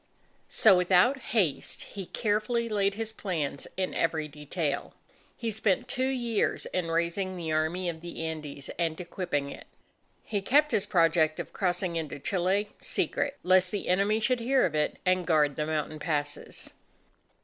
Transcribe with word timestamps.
So 0.49 0.75
without 0.75 1.19
haste, 1.37 1.83
he 1.83 2.07
carefully 2.07 2.67
laid 2.67 2.95
his 2.95 3.13
plans 3.13 3.67
in 3.77 3.93
every 3.93 4.27
detail. 4.27 4.95
He 5.37 5.51
spent 5.51 5.87
two 5.87 6.07
years 6.07 6.65
in 6.65 6.89
raising 6.89 7.37
the 7.37 7.51
Army 7.51 7.87
of 7.87 8.01
the 8.01 8.23
Andes 8.25 8.69
and 8.79 8.99
equipping 8.99 9.51
it. 9.51 9.67
He 10.23 10.41
kept 10.41 10.71
his 10.71 10.87
project 10.87 11.39
of 11.39 11.53
crossing 11.53 11.97
into 11.97 12.17
Chile, 12.17 12.71
secret, 12.79 13.37
lest 13.43 13.69
the 13.69 13.87
enemy 13.89 14.19
should 14.19 14.39
hear 14.39 14.65
of 14.65 14.73
it 14.73 14.97
and 15.05 15.27
guard 15.27 15.55
the 15.55 15.67
mountain 15.67 15.99
passes. 15.99 16.73